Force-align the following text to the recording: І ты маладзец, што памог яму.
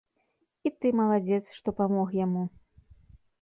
І 0.67 0.71
ты 0.79 0.87
маладзец, 0.99 1.41
што 1.59 1.69
памог 1.83 2.09
яму. 2.25 2.43